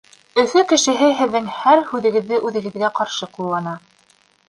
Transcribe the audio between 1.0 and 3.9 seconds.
һеҙҙең һәр һүҙегеҙҙе үҙегеҙгә ҡаршы ҡуллана.